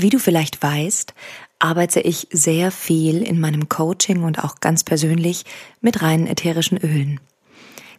Wie 0.00 0.10
du 0.10 0.20
vielleicht 0.20 0.62
weißt, 0.62 1.12
arbeite 1.58 1.98
ich 1.98 2.28
sehr 2.30 2.70
viel 2.70 3.20
in 3.20 3.40
meinem 3.40 3.68
Coaching 3.68 4.22
und 4.22 4.38
auch 4.38 4.60
ganz 4.60 4.84
persönlich 4.84 5.44
mit 5.80 6.02
reinen 6.02 6.28
ätherischen 6.28 6.78
Ölen. 6.78 7.18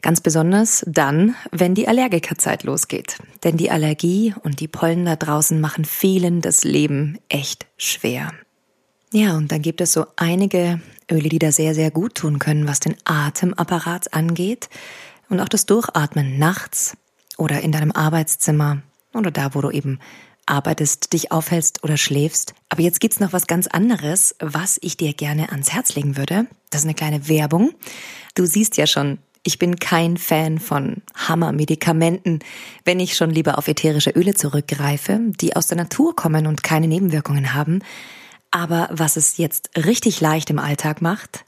Ganz 0.01 0.21
besonders 0.21 0.85
dann, 0.88 1.35
wenn 1.51 1.75
die 1.75 1.89
Allergikerzeit 1.89 2.63
losgeht. 2.63 3.17
Denn 3.43 3.57
die 3.57 3.70
Allergie 3.70 4.33
und 4.43 4.62
die 4.62 4.70
Pollen 4.70 5.04
da 5.04 5.17
draußen 5.17 5.59
machen 5.59 5.83
vielen 5.83 6.39
das 6.39 6.63
Leben 6.63 7.20
echt 7.27 7.67
schwer. 7.75 8.31
Ja, 9.12 9.36
und 9.36 9.52
dann 9.52 9.62
gibt 9.62 9.81
es 9.81 9.92
so 9.92 10.06
einige 10.16 10.79
Öle, 11.12 11.28
die 11.28 11.40
da 11.40 11.52
sehr, 11.52 11.76
sehr 11.76 11.92
gut 11.92 12.16
tun 12.16 12.40
können, 12.40 12.66
was 12.66 12.79
den 12.79 12.96
Atemapparat 13.04 14.13
angeht 14.13 14.70
und 15.28 15.42
auch 15.42 15.50
das 15.50 15.66
Durchatmen 15.66 16.40
nachts 16.40 16.95
oder 17.38 17.59
in 17.59 17.73
deinem 17.73 17.91
Arbeitszimmer 17.91 18.84
oder 19.13 19.31
da, 19.31 19.54
wo 19.54 19.59
du 19.59 19.70
eben 19.72 20.00
arbeitest, 20.50 21.13
dich 21.13 21.31
aufhältst 21.31 21.84
oder 21.84 21.98
schläfst. 21.98 22.54
Aber 22.70 22.81
jetzt 22.81 22.99
gibt's 22.99 23.20
noch 23.20 23.34
was 23.34 23.48
ganz 23.48 23.68
anderes, 23.68 24.35
was 24.40 24.80
ich 24.81 24.98
dir 24.98 25.13
gerne 25.13 25.49
ans 25.49 25.71
Herz 25.71 25.95
legen 25.95 26.17
würde. 26.17 26.48
Das 26.70 26.81
ist 26.81 26.85
eine 26.85 26.95
kleine 26.95 27.27
Werbung. 27.27 27.71
Du 28.35 28.45
siehst 28.45 28.77
ja 28.77 28.88
schon, 28.88 29.20
ich 29.43 29.59
bin 29.59 29.77
kein 29.77 30.17
Fan 30.17 30.59
von 30.59 30.98
Hammermedikamenten, 31.16 32.40
wenn 32.85 32.99
ich 32.99 33.16
schon 33.16 33.30
lieber 33.31 33.57
auf 33.57 33.67
ätherische 33.67 34.12
Öle 34.12 34.34
zurückgreife, 34.34 35.20
die 35.40 35.55
aus 35.55 35.67
der 35.67 35.77
Natur 35.77 36.16
kommen 36.16 36.48
und 36.48 36.63
keine 36.63 36.88
Nebenwirkungen 36.88 37.54
haben. 37.54 37.79
Aber 38.52 38.90
was 38.91 39.16
es 39.16 39.38
jetzt 39.38 39.70
richtig 39.77 40.21
leicht 40.21 40.49
im 40.49 40.59
Alltag 40.59 41.02
macht, 41.02 41.45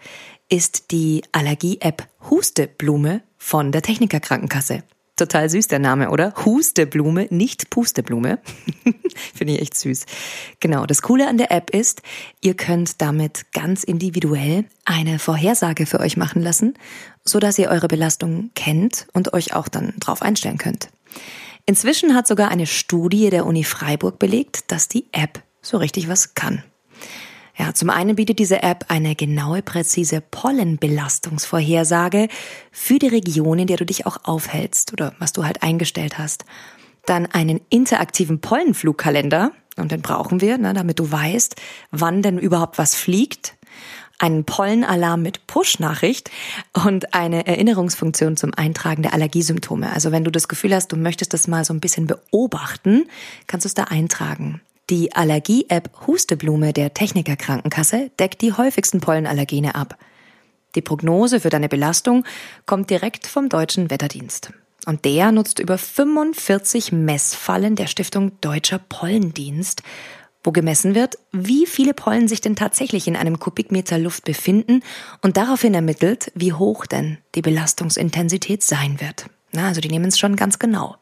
ist 0.49 0.91
die 0.91 1.23
Allergie-App 1.31 2.07
Husteblume 2.29 3.21
von 3.37 3.71
der 3.71 3.81
Techniker 3.81 4.19
Krankenkasse. 4.19 4.83
Total 5.21 5.47
süß 5.47 5.67
der 5.67 5.77
Name, 5.77 6.09
oder? 6.09 6.33
Husteblume, 6.33 7.27
nicht 7.29 7.69
Pusteblume. 7.69 8.39
Finde 9.35 9.53
ich 9.53 9.61
echt 9.61 9.75
süß. 9.77 10.07
Genau, 10.59 10.87
das 10.87 11.03
Coole 11.03 11.27
an 11.27 11.37
der 11.37 11.51
App 11.51 11.69
ist, 11.69 12.01
ihr 12.41 12.55
könnt 12.55 13.03
damit 13.03 13.45
ganz 13.53 13.83
individuell 13.83 14.65
eine 14.83 15.19
Vorhersage 15.19 15.85
für 15.85 15.99
euch 15.99 16.17
machen 16.17 16.41
lassen, 16.41 16.73
so 17.23 17.37
dass 17.37 17.59
ihr 17.59 17.69
eure 17.69 17.87
Belastung 17.87 18.49
kennt 18.55 19.05
und 19.13 19.33
euch 19.33 19.53
auch 19.53 19.67
dann 19.67 19.93
drauf 19.99 20.23
einstellen 20.23 20.57
könnt. 20.57 20.89
Inzwischen 21.67 22.15
hat 22.15 22.25
sogar 22.25 22.49
eine 22.49 22.65
Studie 22.65 23.29
der 23.29 23.45
Uni 23.45 23.63
Freiburg 23.63 24.17
belegt, 24.17 24.71
dass 24.71 24.87
die 24.87 25.05
App 25.11 25.43
so 25.61 25.77
richtig 25.77 26.07
was 26.09 26.33
kann. 26.33 26.63
Ja, 27.61 27.75
zum 27.75 27.91
einen 27.91 28.15
bietet 28.15 28.39
diese 28.39 28.63
App 28.63 28.85
eine 28.87 29.13
genaue, 29.13 29.61
präzise 29.61 30.19
Pollenbelastungsvorhersage 30.19 32.27
für 32.71 32.97
die 32.97 33.09
Region, 33.09 33.59
in 33.59 33.67
der 33.67 33.77
du 33.77 33.85
dich 33.85 34.07
auch 34.07 34.17
aufhältst 34.23 34.93
oder 34.93 35.13
was 35.19 35.31
du 35.31 35.45
halt 35.45 35.61
eingestellt 35.61 36.17
hast. 36.17 36.43
Dann 37.05 37.27
einen 37.27 37.61
interaktiven 37.69 38.41
Pollenflugkalender, 38.41 39.51
und 39.77 39.91
den 39.91 40.01
brauchen 40.01 40.41
wir, 40.41 40.57
ne, 40.57 40.73
damit 40.73 40.97
du 40.97 41.11
weißt, 41.11 41.55
wann 41.91 42.23
denn 42.23 42.39
überhaupt 42.39 42.79
was 42.79 42.95
fliegt. 42.95 43.53
Einen 44.17 44.43
Pollenalarm 44.43 45.21
mit 45.21 45.45
Push-Nachricht 45.45 46.31
und 46.83 47.13
eine 47.13 47.45
Erinnerungsfunktion 47.45 48.37
zum 48.37 48.55
Eintragen 48.55 49.03
der 49.03 49.13
Allergiesymptome. 49.13 49.93
Also 49.93 50.11
wenn 50.11 50.23
du 50.23 50.31
das 50.31 50.47
Gefühl 50.47 50.73
hast, 50.73 50.91
du 50.91 50.97
möchtest 50.97 51.35
das 51.35 51.47
mal 51.47 51.63
so 51.63 51.75
ein 51.75 51.79
bisschen 51.79 52.07
beobachten, 52.07 53.03
kannst 53.45 53.65
du 53.65 53.67
es 53.67 53.75
da 53.75 53.83
eintragen. 53.83 54.61
Die 54.91 55.15
Allergie-App 55.15 56.05
Husteblume 56.05 56.73
der 56.73 56.93
Techniker 56.93 57.37
Krankenkasse 57.37 58.11
deckt 58.19 58.41
die 58.41 58.51
häufigsten 58.51 58.99
Pollenallergene 58.99 59.73
ab. 59.73 59.97
Die 60.75 60.81
Prognose 60.81 61.39
für 61.39 61.49
deine 61.49 61.69
Belastung 61.69 62.25
kommt 62.65 62.89
direkt 62.89 63.25
vom 63.25 63.47
Deutschen 63.47 63.89
Wetterdienst. 63.89 64.51
Und 64.85 65.05
der 65.05 65.31
nutzt 65.31 65.59
über 65.59 65.77
45 65.77 66.91
Messfallen 66.91 67.77
der 67.77 67.87
Stiftung 67.87 68.33
Deutscher 68.41 68.79
Pollendienst, 68.79 69.81
wo 70.43 70.51
gemessen 70.51 70.93
wird, 70.93 71.17
wie 71.31 71.67
viele 71.67 71.93
Pollen 71.93 72.27
sich 72.27 72.41
denn 72.41 72.57
tatsächlich 72.57 73.07
in 73.07 73.15
einem 73.15 73.39
Kubikmeter 73.39 73.97
Luft 73.97 74.25
befinden 74.25 74.83
und 75.21 75.37
daraufhin 75.37 75.73
ermittelt, 75.73 76.33
wie 76.35 76.51
hoch 76.51 76.85
denn 76.85 77.17
die 77.35 77.41
Belastungsintensität 77.41 78.61
sein 78.61 78.99
wird. 78.99 79.27
Na, 79.53 79.69
also 79.69 79.79
die 79.79 79.89
nehmen 79.89 80.07
es 80.07 80.19
schon 80.19 80.35
ganz 80.35 80.59
genau. 80.59 80.97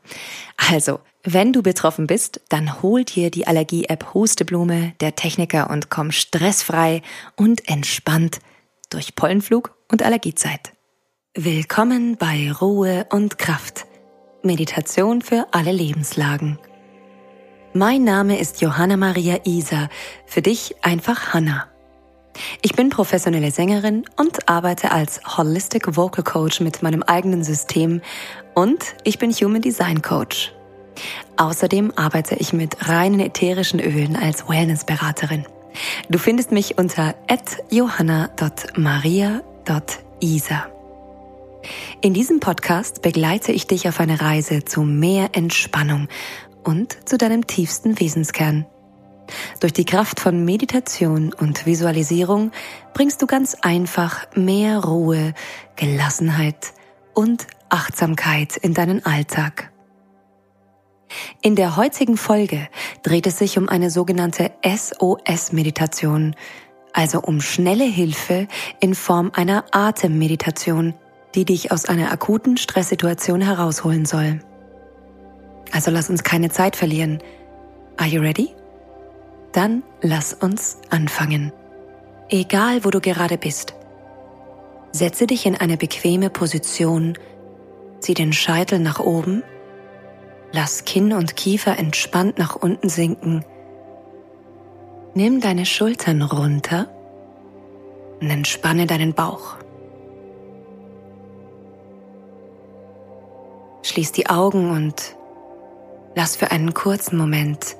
Also, 0.69 0.99
wenn 1.23 1.51
du 1.51 1.61
betroffen 1.61 2.07
bist, 2.07 2.41
dann 2.47 2.81
hol 2.81 3.03
dir 3.03 3.29
die 3.29 3.45
Allergie-App 3.45 4.13
Husteblume 4.13 4.93
der 5.01 5.15
Techniker 5.15 5.69
und 5.69 5.89
komm 5.89 6.11
stressfrei 6.11 7.01
und 7.35 7.67
entspannt 7.67 8.39
durch 8.89 9.15
Pollenflug 9.15 9.75
und 9.91 10.01
Allergiezeit. 10.01 10.71
Willkommen 11.35 12.15
bei 12.17 12.51
Ruhe 12.51 13.05
und 13.11 13.37
Kraft. 13.37 13.85
Meditation 14.43 15.21
für 15.21 15.47
alle 15.51 15.73
Lebenslagen. 15.73 16.57
Mein 17.73 18.05
Name 18.05 18.39
ist 18.39 18.61
Johanna 18.61 18.95
Maria 18.95 19.39
Isa, 19.43 19.89
für 20.25 20.41
dich 20.41 20.75
einfach 20.83 21.33
Hanna. 21.33 21.67
Ich 22.61 22.73
bin 22.73 22.89
professionelle 22.89 23.51
Sängerin 23.51 24.05
und 24.15 24.47
arbeite 24.47 24.91
als 24.91 25.19
Holistic 25.37 25.97
Vocal 25.97 26.23
Coach 26.23 26.61
mit 26.61 26.81
meinem 26.81 27.03
eigenen 27.03 27.43
System 27.43 28.01
und 28.55 28.95
ich 29.03 29.19
bin 29.19 29.31
Human 29.31 29.61
Design 29.61 30.01
Coach. 30.01 30.53
Außerdem 31.39 31.93
arbeite 31.95 32.35
ich 32.35 32.51
mit 32.51 32.89
reinen 32.89 33.21
ätherischen 33.21 33.79
Ölen 33.79 34.17
als 34.17 34.49
Wellnessberaterin. 34.49 35.45
Du 36.09 36.19
findest 36.19 36.51
mich 36.51 36.77
unter 36.77 37.15
johanna.maria.isa. 37.69 40.67
In 42.01 42.13
diesem 42.13 42.41
Podcast 42.41 43.01
begleite 43.01 43.53
ich 43.53 43.67
dich 43.67 43.87
auf 43.87 44.01
eine 44.01 44.19
Reise 44.19 44.65
zu 44.65 44.81
mehr 44.81 45.29
Entspannung 45.31 46.09
und 46.65 47.07
zu 47.07 47.17
deinem 47.17 47.47
tiefsten 47.47 48.01
Wesenskern. 48.01 48.65
Durch 49.61 49.71
die 49.71 49.85
Kraft 49.85 50.19
von 50.19 50.43
Meditation 50.43 51.31
und 51.31 51.65
Visualisierung 51.65 52.51
bringst 52.93 53.21
du 53.21 53.27
ganz 53.27 53.55
einfach 53.61 54.27
mehr 54.35 54.83
Ruhe, 54.83 55.33
Gelassenheit 55.77 56.73
und 57.13 57.47
Achtsamkeit 57.69 58.57
in 58.57 58.73
deinen 58.73 59.05
Alltag. 59.05 59.71
In 61.41 61.55
der 61.55 61.75
heutigen 61.75 62.17
Folge 62.17 62.67
dreht 63.03 63.27
es 63.27 63.37
sich 63.37 63.57
um 63.57 63.69
eine 63.69 63.89
sogenannte 63.89 64.51
SOS-Meditation, 64.63 66.35
also 66.93 67.21
um 67.21 67.41
schnelle 67.41 67.85
Hilfe 67.85 68.47
in 68.79 68.95
Form 68.95 69.31
einer 69.33 69.65
Atemmeditation, 69.71 70.93
die 71.35 71.45
dich 71.45 71.71
aus 71.71 71.85
einer 71.85 72.11
akuten 72.11 72.57
Stresssituation 72.57 73.41
herausholen 73.41 74.05
soll. 74.05 74.39
Also 75.71 75.91
lass 75.91 76.09
uns 76.09 76.23
keine 76.23 76.49
Zeit 76.49 76.75
verlieren. 76.75 77.19
Are 77.97 78.09
you 78.09 78.21
ready? 78.21 78.49
Dann 79.51 79.83
lass 80.01 80.33
uns 80.33 80.77
anfangen. 80.89 81.51
Egal, 82.29 82.83
wo 82.85 82.89
du 82.89 83.01
gerade 83.01 83.37
bist. 83.37 83.73
Setze 84.91 85.27
dich 85.27 85.45
in 85.45 85.55
eine 85.55 85.77
bequeme 85.77 86.29
Position, 86.29 87.17
zieh 87.99 88.13
den 88.13 88.33
Scheitel 88.33 88.79
nach 88.79 88.99
oben 88.99 89.43
Lass 90.51 90.85
Kinn 90.85 91.13
und 91.13 91.35
Kiefer 91.35 91.77
entspannt 91.77 92.39
nach 92.39 92.55
unten 92.55 92.89
sinken. 92.89 93.45
Nimm 95.13 95.41
deine 95.41 95.65
Schultern 95.65 96.21
runter 96.21 96.87
und 98.19 98.29
entspanne 98.29 98.87
deinen 98.87 99.13
Bauch. 99.13 99.57
Schließ 103.83 104.11
die 104.11 104.27
Augen 104.29 104.71
und 104.71 105.15
lass 106.15 106.35
für 106.35 106.51
einen 106.51 106.73
kurzen 106.73 107.17
Moment 107.17 107.75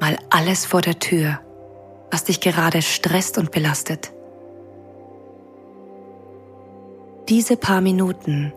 mal 0.00 0.18
alles 0.30 0.66
vor 0.66 0.80
der 0.80 0.98
Tür, 0.98 1.40
was 2.10 2.24
dich 2.24 2.40
gerade 2.40 2.82
stresst 2.82 3.38
und 3.38 3.50
belastet. 3.52 4.12
Diese 7.28 7.56
paar 7.56 7.80
Minuten 7.80 8.52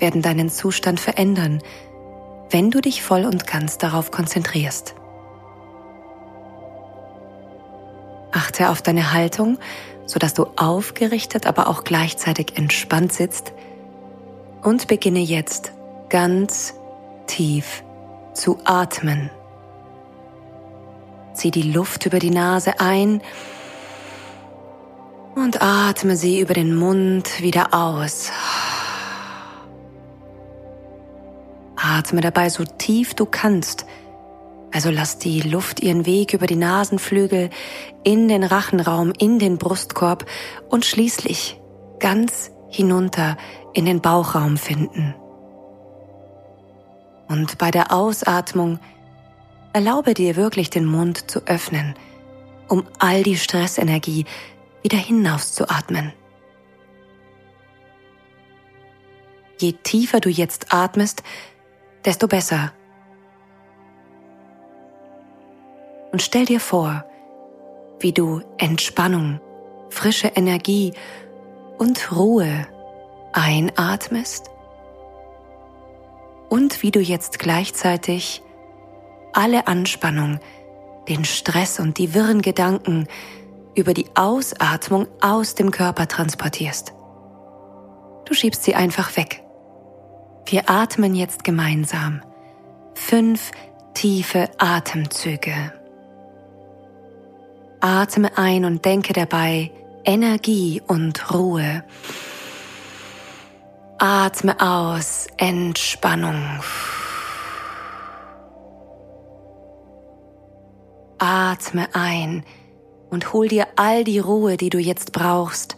werden 0.00 0.22
deinen 0.22 0.50
Zustand 0.50 0.98
verändern, 0.98 1.62
wenn 2.50 2.70
du 2.70 2.80
dich 2.80 3.02
voll 3.02 3.24
und 3.24 3.46
ganz 3.46 3.78
darauf 3.78 4.10
konzentrierst. 4.10 4.94
Achte 8.32 8.68
auf 8.68 8.82
deine 8.82 9.12
Haltung, 9.12 9.58
sodass 10.06 10.34
du 10.34 10.46
aufgerichtet, 10.56 11.46
aber 11.46 11.68
auch 11.68 11.84
gleichzeitig 11.84 12.56
entspannt 12.56 13.12
sitzt 13.12 13.52
und 14.62 14.88
beginne 14.88 15.20
jetzt 15.20 15.72
ganz 16.08 16.74
tief 17.26 17.82
zu 18.34 18.58
atmen. 18.64 19.30
Zieh 21.34 21.50
die 21.50 21.62
Luft 21.62 22.06
über 22.06 22.18
die 22.18 22.30
Nase 22.30 22.80
ein 22.80 23.22
und 25.34 25.62
atme 25.62 26.16
sie 26.16 26.40
über 26.40 26.54
den 26.54 26.74
Mund 26.74 27.40
wieder 27.40 27.72
aus. 27.72 28.30
Atme 31.90 32.20
dabei 32.20 32.48
so 32.48 32.64
tief 32.64 33.14
du 33.14 33.26
kannst. 33.26 33.86
Also 34.72 34.90
lass 34.90 35.18
die 35.18 35.40
Luft 35.40 35.80
ihren 35.80 36.06
Weg 36.06 36.32
über 36.32 36.46
die 36.46 36.56
Nasenflügel 36.56 37.50
in 38.04 38.28
den 38.28 38.44
Rachenraum, 38.44 39.12
in 39.18 39.38
den 39.38 39.58
Brustkorb 39.58 40.26
und 40.68 40.84
schließlich 40.84 41.60
ganz 41.98 42.50
hinunter 42.68 43.36
in 43.72 43.84
den 43.84 44.00
Bauchraum 44.00 44.56
finden. 44.56 45.14
Und 47.28 47.58
bei 47.58 47.70
der 47.70 47.92
Ausatmung 47.92 48.78
Erlaube 49.72 50.14
dir 50.14 50.34
wirklich 50.34 50.68
den 50.68 50.84
Mund 50.84 51.30
zu 51.30 51.46
öffnen, 51.46 51.94
um 52.68 52.84
all 52.98 53.22
die 53.22 53.36
Stressenergie 53.36 54.24
wieder 54.82 54.98
hinauszuatmen. 54.98 56.12
Je 59.58 59.72
tiefer 59.72 60.18
du 60.18 60.28
jetzt 60.28 60.72
atmest, 60.72 61.22
desto 62.04 62.28
besser. 62.28 62.72
Und 66.12 66.22
stell 66.22 66.44
dir 66.44 66.60
vor, 66.60 67.04
wie 68.00 68.12
du 68.12 68.42
Entspannung, 68.58 69.40
frische 69.90 70.28
Energie 70.28 70.92
und 71.78 72.12
Ruhe 72.12 72.66
einatmest 73.32 74.50
und 76.48 76.82
wie 76.82 76.90
du 76.90 77.00
jetzt 77.00 77.38
gleichzeitig 77.38 78.42
alle 79.32 79.66
Anspannung, 79.66 80.40
den 81.08 81.24
Stress 81.24 81.78
und 81.78 81.98
die 81.98 82.14
wirren 82.14 82.42
Gedanken 82.42 83.06
über 83.74 83.94
die 83.94 84.06
Ausatmung 84.14 85.06
aus 85.20 85.54
dem 85.54 85.70
Körper 85.70 86.08
transportierst. 86.08 86.92
Du 88.24 88.34
schiebst 88.34 88.64
sie 88.64 88.74
einfach 88.74 89.16
weg. 89.16 89.42
Wir 90.50 90.68
atmen 90.68 91.14
jetzt 91.14 91.44
gemeinsam. 91.44 92.22
Fünf 92.94 93.52
tiefe 93.94 94.50
Atemzüge. 94.58 95.72
Atme 97.78 98.36
ein 98.36 98.64
und 98.64 98.84
denke 98.84 99.12
dabei 99.12 99.70
Energie 100.04 100.82
und 100.84 101.32
Ruhe. 101.32 101.84
Atme 103.98 104.60
aus 104.60 105.28
Entspannung. 105.36 106.42
Atme 111.18 111.86
ein 111.92 112.42
und 113.08 113.32
hol 113.32 113.46
dir 113.46 113.68
all 113.76 114.02
die 114.02 114.18
Ruhe, 114.18 114.56
die 114.56 114.70
du 114.70 114.78
jetzt 114.78 115.12
brauchst. 115.12 115.76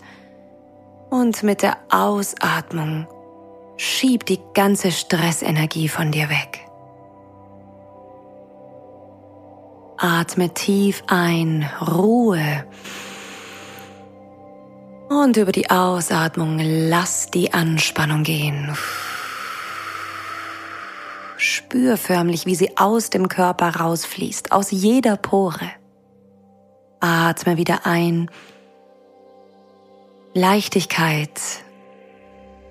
Und 1.11 1.43
mit 1.43 1.61
der 1.61 1.77
Ausatmung 1.91 3.07
schieb 3.77 4.27
die 4.27 4.41
ganze 4.55 4.93
Stressenergie 4.93 5.89
von 5.89 6.13
dir 6.13 6.29
weg. 6.29 6.61
Atme 9.99 10.53
tief 10.53 11.05
ein, 11.07 11.69
Ruhe. 11.81 12.67
Und 15.09 15.37
über 15.37 15.53
die 15.53 15.71
Ausatmung 15.71 16.59
lass 16.59 17.31
die 17.31 17.53
Anspannung 17.53 18.25
gehen. 18.25 18.77
Spür 21.37 21.97
förmlich, 21.97 22.47
wie 22.47 22.55
sie 22.55 22.77
aus 22.77 23.11
dem 23.11 23.29
Körper 23.29 23.77
rausfließt, 23.77 24.53
aus 24.53 24.71
jeder 24.71 25.17
Pore. 25.17 25.71
Atme 27.01 27.57
wieder 27.57 27.85
ein. 27.85 28.31
Leichtigkeit. 30.35 31.41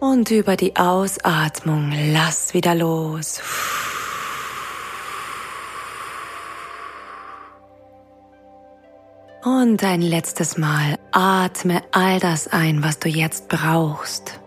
Und 0.01 0.31
über 0.31 0.57
die 0.57 0.77
Ausatmung 0.77 1.93
lass 2.11 2.55
wieder 2.55 2.73
los. 2.73 3.39
Und 9.43 9.83
ein 9.83 10.01
letztes 10.01 10.57
Mal 10.57 10.97
atme 11.11 11.83
all 11.91 12.19
das 12.19 12.47
ein, 12.47 12.83
was 12.83 12.97
du 12.97 13.09
jetzt 13.09 13.47
brauchst. 13.47 14.39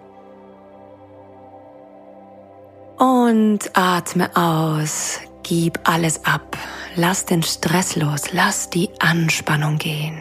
Und 2.98 3.60
atme 3.74 4.36
aus, 4.36 5.20
gib 5.44 5.78
alles 5.88 6.24
ab, 6.24 6.58
lass 6.96 7.26
den 7.26 7.44
Stress 7.44 7.94
los, 7.94 8.32
lass 8.32 8.70
die 8.70 8.90
Anspannung 8.98 9.78
gehen. 9.78 10.20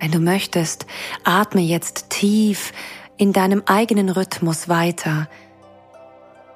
Wenn 0.00 0.10
du 0.10 0.18
möchtest, 0.18 0.86
atme 1.24 1.60
jetzt 1.60 2.10
tief 2.10 2.72
in 3.16 3.32
deinem 3.32 3.62
eigenen 3.66 4.08
Rhythmus 4.08 4.68
weiter. 4.68 5.28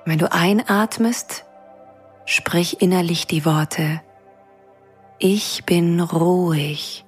Wenn 0.04 0.18
du 0.18 0.30
einatmest, 0.30 1.44
sprich 2.26 2.82
innerlich 2.82 3.26
die 3.26 3.44
Worte 3.44 4.00
ich 5.20 5.64
bin 5.66 6.00
ruhig. 6.00 7.04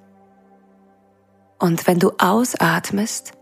Und 1.59 1.87
wenn 1.87 1.99
du 1.99 2.11
ausatmest, 2.19 3.33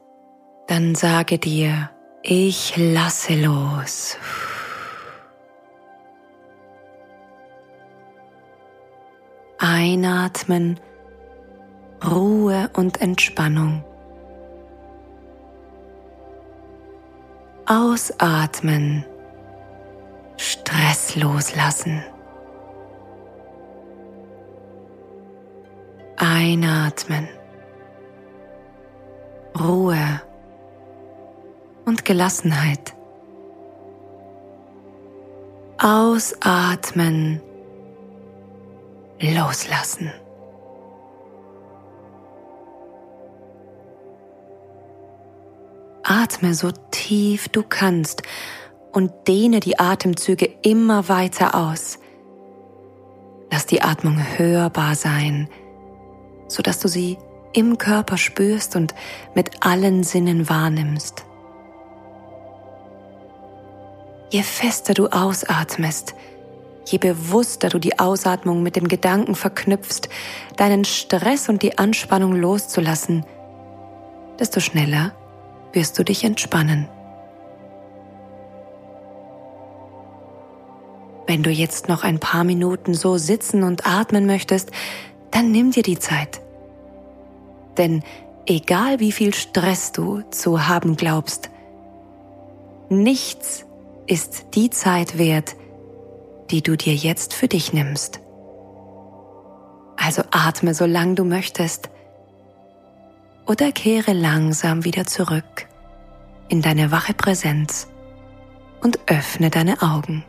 dann 0.68 0.96
sage 0.96 1.38
dir, 1.38 1.90
ich 2.24 2.76
lasse 2.78 3.36
los. 3.36 4.18
Einatmen, 9.58 10.80
Ruhe 12.04 12.70
und 12.74 13.00
Entspannung. 13.00 13.84
Ausatmen, 17.68 19.06
Stress 20.36 21.16
loslassen. 21.16 22.04
Einatmen. 26.18 27.28
Ruhe 29.60 30.22
und 31.86 32.04
Gelassenheit. 32.04 32.96
Ausatmen. 35.78 37.42
Loslassen. 39.20 40.12
Atme 46.12 46.54
so 46.54 46.72
tief 46.92 47.50
du 47.50 47.64
kannst 47.64 48.24
und 48.92 49.12
dehne 49.28 49.60
die 49.60 49.80
Atemzüge 49.80 50.50
immer 50.62 51.08
weiter 51.08 51.56
aus. 51.56 52.00
Lass 53.52 53.66
die 53.66 53.82
Atmung 53.82 54.18
hörbar 54.38 54.96
sein 54.96 55.48
sodass 56.52 56.80
du 56.80 56.88
sie 56.88 57.18
im 57.54 57.78
Körper 57.78 58.18
spürst 58.18 58.76
und 58.76 58.94
mit 59.34 59.66
allen 59.66 60.04
Sinnen 60.04 60.50
wahrnimmst. 60.50 61.26
Je 64.30 64.44
fester 64.44 64.94
du 64.94 65.08
ausatmest, 65.08 66.16
je 66.86 66.98
bewusster 66.98 67.70
du 67.70 67.80
die 67.80 68.00
Ausatmung 68.00 68.64
mit 68.64 68.76
dem 68.76 68.88
Gedanken 68.88 69.36
verknüpfst, 69.36 70.08
deinen 70.56 70.86
Stress 70.86 71.50
und 71.50 71.62
die 71.64 71.78
Anspannung 71.78 72.36
loszulassen, 72.36 73.26
desto 74.40 74.60
schneller 74.60 75.14
wirst 75.74 75.98
du 75.98 76.04
dich 76.04 76.24
entspannen. 76.24 76.88
Wenn 81.28 81.44
du 81.44 81.50
jetzt 81.50 81.88
noch 81.88 82.04
ein 82.04 82.20
paar 82.20 82.44
Minuten 82.44 82.94
so 82.94 83.18
sitzen 83.18 83.64
und 83.64 83.86
atmen 83.86 84.26
möchtest, 84.26 84.72
dann 85.32 85.52
nimm 85.52 85.72
dir 85.72 85.84
die 85.84 86.00
Zeit. 86.00 86.42
Denn 87.78 88.04
egal 88.46 89.00
wie 89.00 89.12
viel 89.12 89.34
Stress 89.34 89.92
du 89.92 90.24
zu 90.30 90.68
haben 90.68 90.98
glaubst, 90.98 91.50
nichts 92.90 93.66
ist 94.08 94.48
die 94.56 94.70
Zeit 94.70 95.18
wert, 95.18 95.56
die 96.50 96.62
du 96.62 96.76
dir 96.76 96.96
jetzt 96.96 97.34
für 97.34 97.48
dich 97.48 97.72
nimmst. 97.72 98.20
Also 99.96 100.24
atme 100.32 100.74
so 100.74 100.86
lang 100.86 101.16
du 101.16 101.24
möchtest 101.24 101.90
oder 103.46 103.72
kehre 103.72 104.14
langsam 104.14 104.84
wieder 104.84 105.06
zurück 105.06 105.68
in 106.50 106.62
deine 106.62 106.92
wache 106.92 107.14
Präsenz 107.14 107.88
und 108.82 109.00
öffne 109.08 109.50
deine 109.50 109.82
Augen. 109.82 110.24